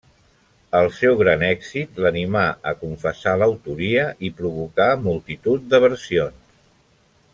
El 0.77 0.87
seu 0.99 1.17
gran 1.19 1.43
èxit 1.49 1.99
l'animà 2.05 2.45
a 2.71 2.73
confessar 2.79 3.35
l'autoria 3.41 4.07
i 4.31 4.33
provocà 4.41 4.89
multitud 5.11 5.69
de 5.75 5.83
versions. 5.85 6.59